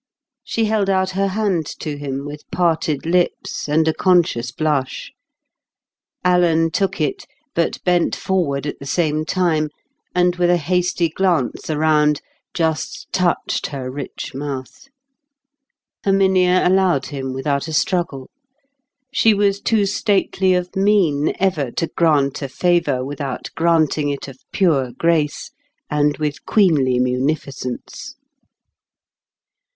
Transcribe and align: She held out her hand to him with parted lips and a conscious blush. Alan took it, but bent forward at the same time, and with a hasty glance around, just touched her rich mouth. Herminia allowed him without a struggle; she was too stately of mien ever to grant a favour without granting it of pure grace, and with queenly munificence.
She 0.43 0.65
held 0.65 0.89
out 0.89 1.11
her 1.11 1.27
hand 1.27 1.67
to 1.79 1.95
him 1.95 2.25
with 2.25 2.49
parted 2.49 3.05
lips 3.05 3.69
and 3.69 3.87
a 3.87 3.93
conscious 3.93 4.51
blush. 4.51 5.13
Alan 6.23 6.71
took 6.71 6.99
it, 6.99 7.27
but 7.53 7.77
bent 7.83 8.15
forward 8.15 8.65
at 8.65 8.79
the 8.79 8.87
same 8.87 9.25
time, 9.25 9.69
and 10.15 10.37
with 10.37 10.49
a 10.49 10.57
hasty 10.57 11.07
glance 11.09 11.69
around, 11.69 12.19
just 12.55 13.09
touched 13.13 13.67
her 13.67 13.91
rich 13.91 14.33
mouth. 14.33 14.87
Herminia 16.03 16.67
allowed 16.67 17.05
him 17.05 17.31
without 17.31 17.67
a 17.67 17.73
struggle; 17.73 18.27
she 19.13 19.35
was 19.35 19.61
too 19.61 19.85
stately 19.85 20.55
of 20.55 20.75
mien 20.75 21.31
ever 21.39 21.69
to 21.73 21.85
grant 21.95 22.41
a 22.41 22.49
favour 22.49 23.05
without 23.05 23.51
granting 23.55 24.09
it 24.09 24.27
of 24.27 24.39
pure 24.51 24.93
grace, 24.93 25.51
and 25.91 26.17
with 26.17 26.43
queenly 26.47 26.97
munificence. 26.97 28.15